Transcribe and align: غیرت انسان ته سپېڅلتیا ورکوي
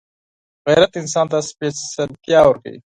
غیرت 0.67 0.93
انسان 1.01 1.25
ته 1.31 1.37
سپېڅلتیا 1.49 2.39
ورکوي 2.45 2.77